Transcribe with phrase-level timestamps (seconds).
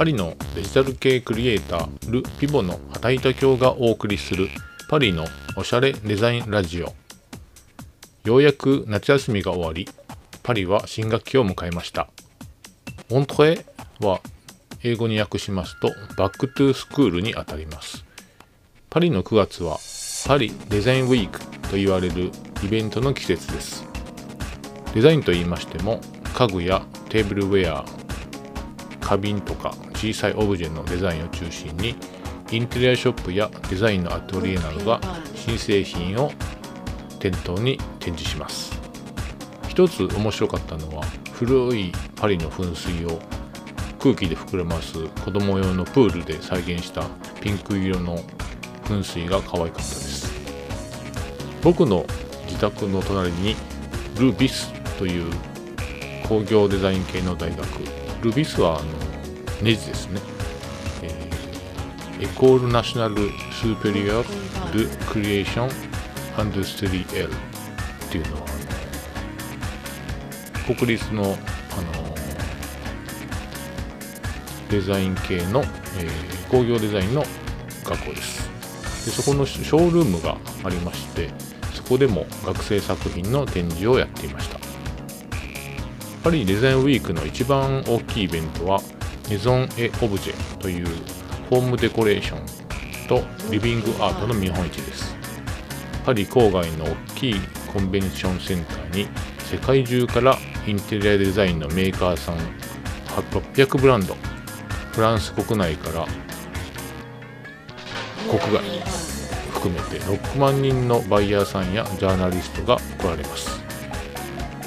[0.00, 4.48] パリのデジタル系クリエイタール・ピボの畑板京がお送りする
[4.88, 5.26] パリの
[5.58, 6.94] おしゃれデザインラジオ。
[8.24, 9.86] ようやく夏休みが終わり
[10.42, 12.08] パリは新学期を迎えました。
[13.10, 13.66] モントレ
[14.00, 14.22] は
[14.82, 18.06] 英語に訳しますとバックトゥスクールにあたります。
[18.88, 19.76] パリの9月は
[20.26, 22.30] パリデザインウィークと言われる
[22.64, 23.84] イベントの季節です。
[24.94, 26.00] デザインと言いましても
[26.32, 27.84] 家具やテーブルウェア
[29.02, 31.94] 花瓶とか小さいオブジェのデザインを中心に
[32.50, 34.98] インテリアショップやデザインのアトリエなどが
[35.34, 36.32] 新製品を
[37.18, 38.80] 店頭に展示します。
[39.68, 43.20] 一つ面白かったのは古いパリの噴水を
[43.98, 47.04] 空気で膨らます子供用のプールで再現した
[47.42, 48.18] ピンク色の
[48.84, 50.32] 噴水が可愛かったです。
[51.62, 52.06] 僕の
[52.46, 53.54] 自宅の隣に
[54.18, 55.30] ルビスという
[56.26, 57.66] 工業デザイン系の大学。
[58.22, 59.09] ルビスはあの
[59.62, 60.20] ネジですね、
[61.02, 63.16] えー、エコールナショナル・
[63.52, 64.22] スーペリア
[64.72, 65.70] ル・クリエーション・
[66.40, 67.32] アンドストリエルっ
[68.10, 68.50] ていうのは
[70.66, 71.36] 国立のあの
[74.70, 75.60] デザイン系の、
[75.98, 77.24] えー、工業デザインの
[77.84, 78.48] 学校です。
[79.04, 81.28] でそこのショールームがありまして
[81.74, 84.60] そこでも学生作品の展示をやっていました。
[86.22, 88.80] パリデザインウィークの一番大きいイベントは
[89.30, 90.86] メゾン・エ・オブジェという
[91.48, 95.14] ホームデコレーションとリビングアートの見本市です。
[96.04, 97.34] パリ郊外の大きい
[97.72, 99.08] コンベンションセンターに
[99.38, 100.36] 世界中から
[100.66, 102.38] インテリアデザインのメーカーさん
[103.30, 104.16] 600ブランド。
[104.92, 106.04] フランス国内から
[108.28, 108.64] 国外
[109.52, 113.60] 含めて6万人のバイヤーさんやジャーナリストが来られます。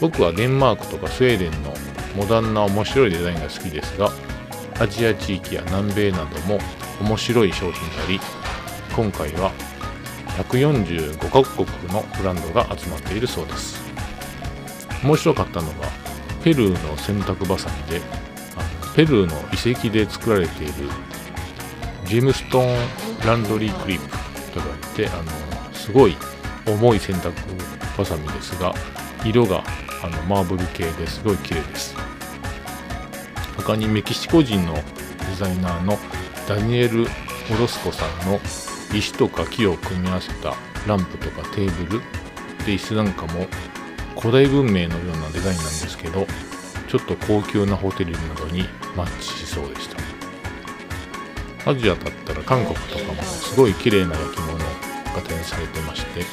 [0.00, 1.72] 僕はデンマークとかスウェーデンの
[2.16, 4.10] モダンな面白いデザインが好きですが
[4.80, 6.58] アジア地域や南米なども
[7.00, 8.20] 面白い商品があり
[8.94, 9.52] 今回は
[10.38, 13.80] 145カ国のブランドが集まっているそうです。
[15.02, 15.88] 面白かったのが
[16.42, 18.00] ペルーの洗濯バサミで
[18.94, 20.72] ペルーの遺跡で作られている
[22.04, 24.08] ジェムストーンランドリークリップ
[24.52, 25.24] とかってあの
[25.72, 26.16] すごい
[26.66, 27.32] 重い洗濯
[27.96, 28.74] バサミですが
[29.24, 29.62] 色が
[30.02, 32.07] あのマーブル系ですごい綺麗です。
[33.68, 34.80] 他にメキシコ人のデ
[35.36, 35.98] ザイナーの
[36.48, 37.04] ダニエル・オ
[37.60, 38.40] ロスコさんの
[38.94, 40.54] 石とか木を組み合わせた
[40.86, 42.00] ランプとかテーブル
[42.64, 43.46] で椅子なんかも
[44.18, 46.26] 古代文明のようなデザインなんですけど
[46.88, 48.64] ちょっと高級なホテルなどに
[48.96, 49.88] マッチしそうでし
[51.64, 51.70] た。
[51.70, 54.64] アジアだったら韓国とかもすごい綺麗な焼き物が
[55.26, 56.24] 展示されてまして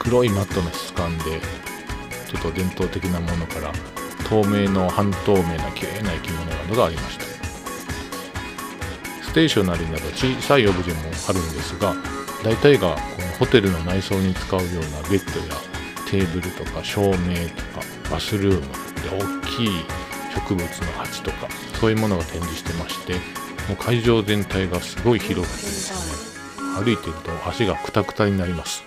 [0.00, 1.40] 黒いマットな質感で
[2.28, 3.72] ちょっと伝統的なものから
[4.32, 7.24] 透明の半透明な綺麗な生き物などがありました。
[9.22, 11.94] ステーショナリーなど小さいオブジェもあるんですが
[12.42, 14.68] 大体がこのホテルの内装に使うよう
[15.02, 15.54] なベッドや
[16.10, 19.68] テーブルとか照明とかバスルームで大きい
[20.34, 23.14] 植物の鉢とかそういうものが展示してまして
[23.68, 26.36] もう会場全体がすごい広くてです
[26.78, 28.82] ね歩いてると足がクタクタになります。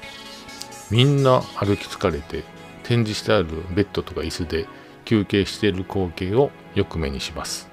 [0.90, 2.44] みんな歩き疲れて
[2.84, 4.68] 展示してあるベッドとか椅子で
[5.06, 7.70] 休憩している光景をよく目にします。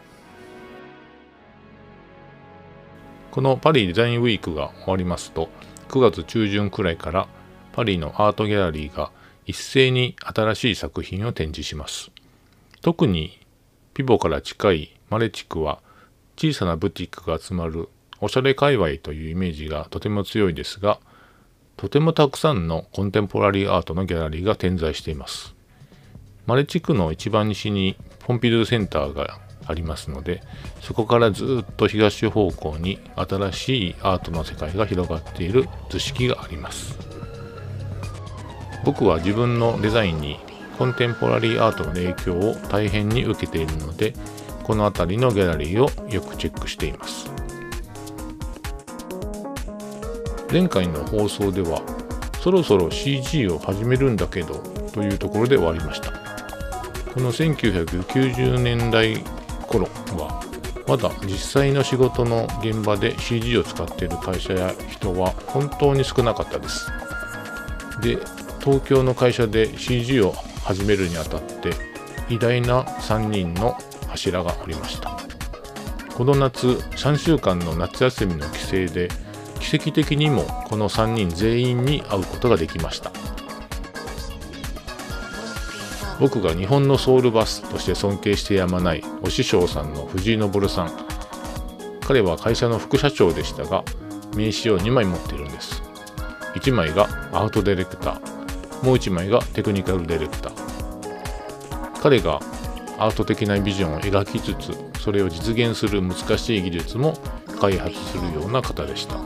[3.30, 5.48] このパリデザインウィークが終わりますと
[5.88, 7.28] 9月中旬くらいから
[7.72, 9.10] パリのアートギャラリーが
[9.46, 12.10] 一斉に新しい作品を展示します。
[12.82, 13.40] 特に
[13.94, 15.80] ピボから近いマレ地区は
[16.36, 17.88] 小さなブティックが集まる
[18.20, 21.00] おしゃれ界隈というイメージがとても強いですが
[21.76, 25.54] とてもたくさんのコンテンポラリーアートのギャラリーが点在しています。
[26.46, 30.42] マレ地区の一番西にポンピドゥセンターがありますので
[30.80, 36.98] そこからずっと東方向に新しいアートの世界が広がっている図式があります。
[38.84, 40.40] 僕は自分のデザインに
[40.76, 44.14] コンテンポラリーアートの影響を大変に受けているので
[44.64, 47.30] この辺りのギャラリーをよくチェックしています。
[50.50, 51.80] 前回の放送では
[52.40, 54.56] そろそろ CG を始めるんだけど
[54.92, 56.21] というところで終わりました。
[57.14, 59.22] この1990年代
[59.68, 59.86] 頃
[60.16, 60.42] は
[60.88, 66.90] まだ実際の仕事の現場で CG を使っている会社や人は本当に少なかったです。
[68.00, 68.18] で
[68.60, 70.32] 東京の会社で CG を
[70.64, 71.72] 始めるにあたって
[72.28, 73.76] 偉大な3人の
[74.08, 75.18] 柱がおりました。
[76.14, 79.08] この夏3週間の夏休みの帰省で
[79.60, 83.12] 奇跡的にもこの3人全員に会うことができました。
[86.20, 90.90] 僕が日本のソウルバスとして尊敬してやまないお師匠さんの藤井昇さん。
[92.06, 93.84] 彼は会社の副社長でしたが
[94.36, 95.82] 名刺を2枚持っているんです。
[96.54, 98.84] 1枚がアートディレクター。
[98.84, 100.52] もう1枚がテクニカルディレクター。
[102.00, 102.40] 彼が
[102.98, 107.14] アート的なビジョンを描きつつそれを実現する難しい技術も
[107.60, 109.16] 開発するような方でした。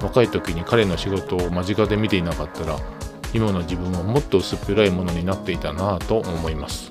[0.00, 2.78] 若い時に彼の仕事を間近で見ていなかったら
[3.34, 6.90] 今の自分はもっと薄っぺらいものになっていたなぁと思います。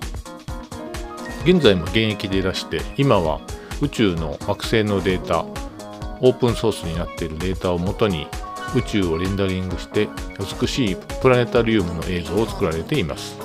[1.44, 3.40] 現在も現役でいらして今は
[3.82, 5.46] 宇宙の惑星のデータ
[6.20, 8.28] オープンソースになっているデータをもとに
[8.76, 10.10] 宇宙をレンダリングして
[10.62, 13.38] 美しいプラネタリウムの映像を作られています。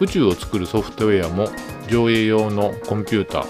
[0.00, 1.48] 宇宙を作るソフトウェアも
[1.88, 3.46] 上映用のコンピューター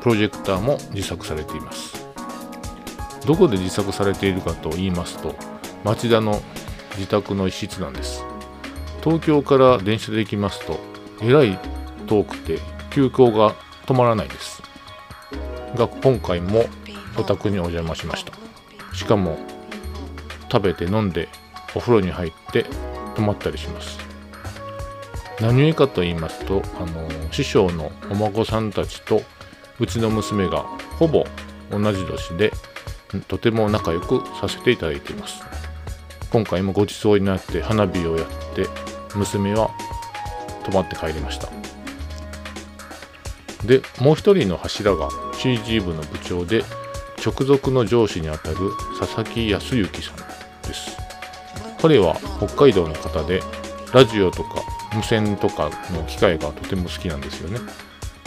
[0.00, 2.06] プロジェクターも自作されています。
[3.26, 5.34] どこで自作されているかと言いますと
[5.82, 6.40] 町田の
[6.96, 8.24] 自宅の一室なんです。
[9.02, 10.80] 東京から電車で行きますと
[11.22, 11.58] えらい
[12.06, 12.58] 遠くて
[12.90, 13.54] 急行が
[13.86, 14.62] 止まらないです。
[15.76, 16.64] が今回も
[17.16, 18.32] お宅にお邪魔しました。
[18.94, 19.38] しかも
[20.50, 21.28] 食べて飲んで
[21.74, 22.64] お風呂に入って
[23.14, 23.98] 泊まったりします。
[25.40, 29.20] 何故かと言いますとあの師匠のお孫さんたちと
[29.78, 30.62] うちの娘が
[30.98, 31.26] ほぼ
[31.70, 32.52] 同じ年で
[33.28, 35.42] とても仲良くさせていただいています。
[36.30, 38.66] 今回もごちそうになって花火をやって
[39.14, 39.70] 娘は
[40.64, 41.48] 泊まって帰りました。
[43.64, 46.64] でもう一人の柱が CG 部の部長で
[47.24, 48.56] 直属の上司にあたる
[49.00, 50.16] 佐々木康之さん
[50.68, 50.96] です。
[51.80, 53.42] 彼は北海道の方で
[53.92, 54.62] ラジオとか
[54.94, 57.60] 無線とかの機械がとても好きなんですよね。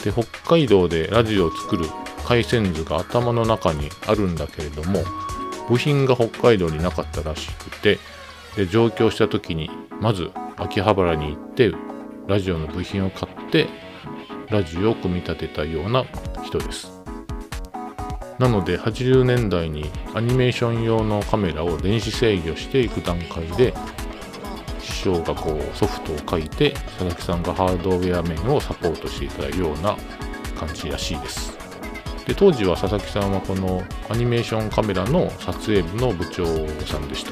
[0.04, 1.86] で北海道でラジオを作る
[2.26, 5.04] 回線図が頭の中にあるんだけれども
[5.70, 8.00] 部品が北海道になかったらしくて
[8.56, 9.70] で上京した時に
[10.02, 11.72] まず秋葉原に行って
[12.28, 13.68] ラジオの部品を買って
[14.50, 16.06] ラジオを組み立てたような
[16.44, 17.00] 人です。
[18.40, 23.74] なので80年代にアニメーション用のカメラを電子制御していく段階で
[24.80, 29.98] 師匠がこうソフトを書いて佐々木さんがハードウェア面をサポートしていただくような
[30.58, 31.69] 感じらしいです。
[32.30, 36.46] で当時は佐々木さんはこのアニメーションカメラの撮影部の部長
[36.86, 37.32] さんでした。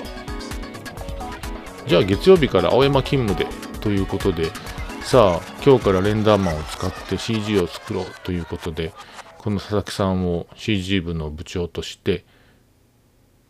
[1.85, 3.47] じゃあ月曜日から青山勤務で
[3.79, 4.49] ということで
[5.03, 8.91] さあ今日からレンダーマンを使って CG を作ろうということで
[9.37, 12.25] この佐々木さんを CG 部の部長として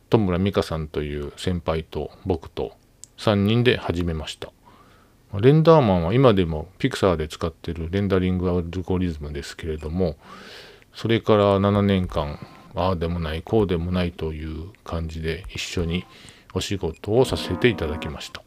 [0.09, 2.73] 戸村美香さんという先輩と僕と
[3.19, 4.51] 3人で始めました。
[5.39, 10.17] レンダーマンは今でもピクサーで使ってるレンダリングアルゴリズムですけれども
[10.97, 12.39] それから7年間
[12.73, 16.05] ああでもないこうでもないという感じで一緒に
[16.55, 18.41] お仕事をさせていただきました。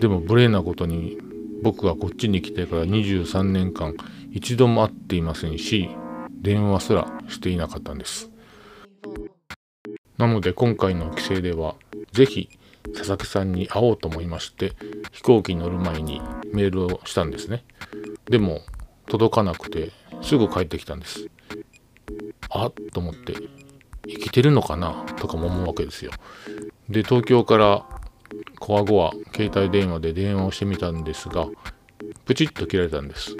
[0.00, 1.18] でも無礼なことに
[1.62, 3.94] 僕はこっちに来てから23年間
[4.30, 5.90] 一度も会っていませんし
[6.40, 8.30] 電話すらしていなかったんです。
[10.16, 11.74] なので今回の帰省では
[12.12, 12.48] 是非
[12.94, 14.72] 佐々木さんに会おうと思いまして
[15.12, 17.62] 飛行機に乗る前にメールをしたんですね。
[18.30, 18.62] でも
[19.06, 19.90] 届かなくて
[20.22, 21.28] すぐ帰ってきたんです。
[22.50, 23.34] あっと思って
[24.06, 25.04] 生きてるのかな？
[25.16, 26.12] とかも思うわけですよ。
[26.88, 27.86] で東京から
[28.58, 31.46] コア後は携帯電話で電話をしてみたんですが
[32.24, 33.36] プチッと切られたんです。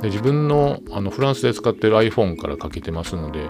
[0.00, 3.48] で自分のあのフランスで使ってる iPhone からかけてますので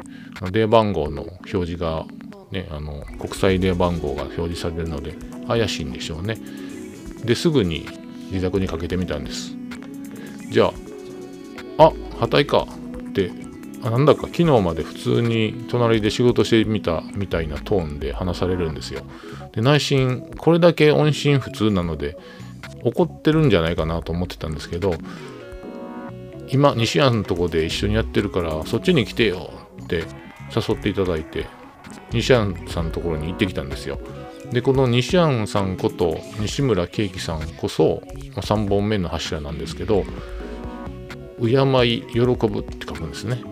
[0.51, 2.07] 電話番号の表示が、
[2.51, 5.15] ね、あの国際電話番号が表示されるので
[5.47, 6.39] 怪しいんでしょうね。
[7.25, 7.87] ですぐに
[8.31, 9.55] 自宅にかけてみたんです。
[10.51, 10.73] じゃあ
[11.79, 12.67] あ破退か。
[13.09, 13.31] って
[13.83, 19.03] あなんだか昨日まで普通に隣で仕事してみたみたいなトーンで話されるんですよ。
[19.53, 22.17] で内心これだけ音信不通なので
[22.85, 24.95] 怒ってるんじゃないかなと思ってたんですけど
[26.49, 29.51] 今西安のとこで一緒にやってるからそっちに来てよ
[29.85, 30.05] って
[30.55, 31.47] 誘っていただいて
[32.13, 33.99] 西安さんのところに行ってきたんですよ。
[34.53, 38.03] でこの西安さんこと西村圭樹さんこそ
[38.35, 40.05] 3本目の柱なんですけど
[41.41, 43.43] 敬い喜ぶって書くんですね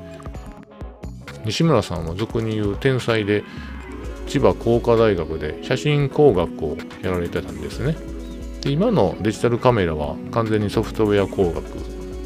[1.44, 3.44] 西村さんは俗に言う天才で
[4.26, 7.96] 千葉工科大学で写真工学をやられてたんですね
[8.62, 11.64] で今のデジタルカメラは完全にソフトウェア工学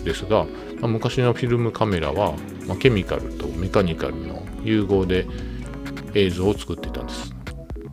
[0.05, 0.47] ですが、
[0.81, 2.33] まあ、昔のフィルムカメラは、
[2.67, 5.27] まあ、ケミカルとメカニカルの融合で
[6.15, 7.35] 映像を作っていたんです。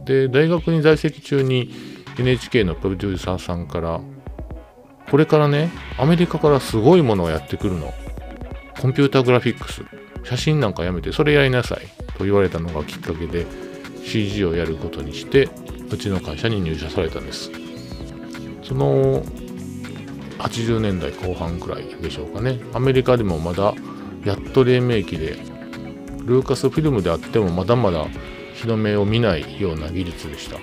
[0.06, 1.72] で大学に在籍中に
[2.18, 4.00] NHK のプロデューサーさんから
[5.10, 7.94] これからねアメリカからすごいものをやってくるの。
[8.80, 9.84] コンピュータグラフィックス。
[10.24, 11.80] 写真なんかやめてそれやりなさい。
[12.18, 13.46] と言われたのがきっかけで
[14.04, 15.50] CG をやることにして
[15.92, 17.52] うちの会社に入社されたんです。
[18.64, 19.24] その
[20.40, 22.60] 80年代後半くらいでしょうかね。
[22.74, 23.74] アメリカでもまだ
[24.26, 25.38] やっと黎明期で
[26.26, 28.06] ルーカスフィルムであってもまだまだ
[28.54, 30.58] 日の目を見ないような技術でした。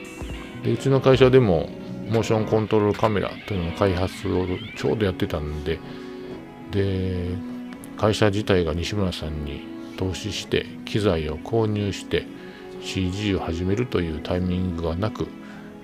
[0.63, 1.71] でうちの会社でも
[2.15, 5.81] モーションコントロールカメラというのの開発をちょうどやってたんで
[6.71, 7.29] で
[7.97, 9.63] 会社自体が西村さんに
[9.97, 12.27] 投資して機材を購入して
[12.81, 15.27] CG を始めるというタイミングがなく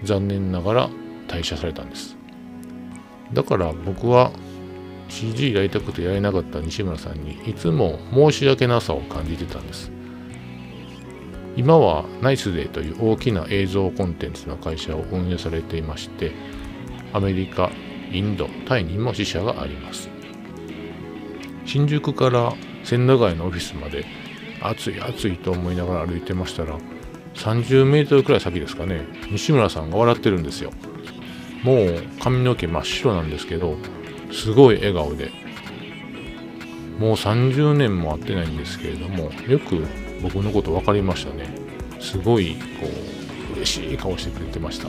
[0.04, 0.90] 残念ながら
[1.26, 2.16] 退社されたんです。
[3.32, 4.32] だから僕は
[5.08, 9.90] CG やりたくてやれなかった西村さんにいつも申し訳なさを感じてたんです。
[11.60, 16.32] 今はナイスデーという大きな映像コンテンツの会社を運営されていまして
[17.12, 17.70] アメリカ
[18.10, 20.08] インドタイにも支社があります。
[21.66, 24.06] 新宿から千駄ヶ谷のオフィスまで
[24.62, 26.78] 暑い暑いと思いながら歩いてましたら
[27.34, 30.70] 30メートルくらい先ですかね西村さんが笑ってるんですよ。
[31.62, 33.76] もう髪の毛真っ白なんですけど
[34.32, 35.30] すごい笑顔で。
[36.98, 39.86] もう30年も会ってないんですけれどもよく
[40.22, 41.54] 僕のこと分かりましたね。
[42.00, 42.86] すごいこ
[43.52, 44.88] う嬉しい顔してくれてました。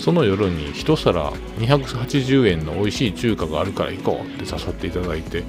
[0.00, 5.42] その夜に一皿280円の美味しい中華があるから行こうって誘っていただいて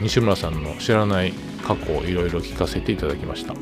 [0.00, 1.32] 西村さんの知らない
[1.62, 3.54] 過去をいろいろ聞かせていただきました。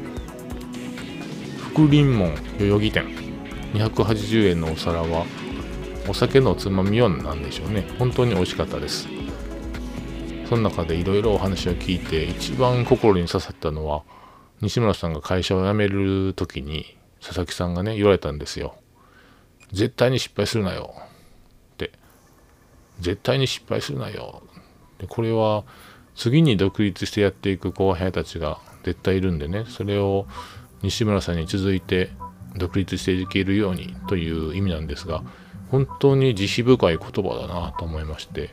[1.58, 3.04] 福臨門代々木店
[3.75, 5.26] 280円のお皿は
[6.08, 7.84] お酒のつまみ用なんでしょうね。
[7.99, 9.06] 本当に美味しかったです。
[10.50, 14.02] その中でいろいろお話を聞いて一番心に刺さったのは
[14.61, 18.75] 西村さんが会社を辞める時に佐々木さんがね言われたんですよ。
[19.71, 20.92] 絶対に失敗するなよ。
[21.75, 21.92] って。
[22.99, 24.42] 絶対に失敗するなよ。
[24.99, 25.62] でこれは
[26.16, 29.66] 次に独立してやっていく後輩たちが絶対いるんでね。
[29.69, 30.26] それを
[30.83, 32.11] 西村さんに続いて
[32.57, 35.23] 独立していけるようにという意味なんですが
[35.71, 38.50] 本当に慈悲深い言葉だなと思いまして。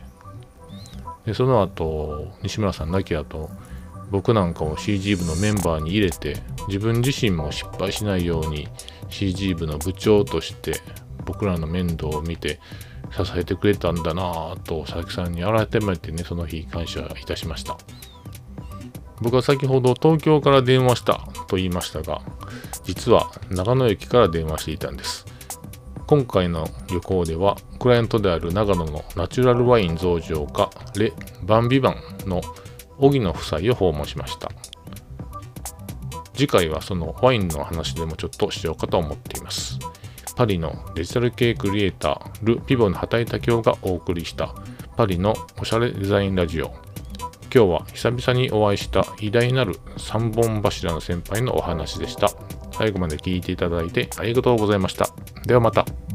[1.28, 3.50] でその後西村さん亡き後
[4.10, 8.70] 僕なんかを CG 部のメンバーに入れて自分自身も失敗しないように
[9.10, 10.80] CG 部の部長として
[11.26, 12.62] 僕らの面倒を見て
[13.12, 17.78] 支えてくれたんだなぁと佐々木さんに改めてねその日感謝いたしました。
[19.20, 21.16] 僕は先ほど東京から電話した
[21.48, 22.22] と言いましたが
[22.84, 25.26] 実は長野駅から電話していたんです。
[26.08, 31.12] 今回の旅行ではクライアントである長野のナチュラルワイン増上家レ・
[31.44, 31.90] バンビバ
[32.26, 32.42] ンの
[32.98, 34.50] 荻野夫妻を訪問しました。
[36.34, 39.80] 次回はそのワインの話でもちょっとしようかと思っています。
[40.38, 44.56] パリのデジタル系クリエイタール・ピボンの畑井武雄がお送りした
[44.96, 46.68] パリのおしゃれデザインラジオ。
[47.54, 52.30] 今日は久々にお会いした偉大なる三本柱の先輩のお話でした。
[52.78, 55.10] 最後まで聞いていただいてありがとうございました
[55.46, 56.07] ではまた。